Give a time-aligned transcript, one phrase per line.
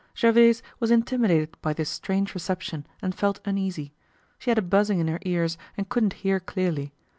[0.17, 3.93] Gervaise was intimidated by this strange reception and felt uneasy.
[4.39, 6.91] She had a buzzing in her ears and couldn't hear clearly.